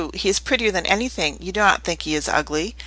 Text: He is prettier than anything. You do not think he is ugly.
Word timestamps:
He 0.15 0.29
is 0.29 0.39
prettier 0.39 0.71
than 0.71 0.87
anything. 0.87 1.37
You 1.41 1.51
do 1.51 1.59
not 1.59 1.83
think 1.83 2.01
he 2.01 2.15
is 2.15 2.27
ugly. 2.27 2.75